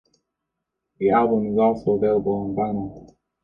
[0.97, 3.15] The album is also available on vinyl.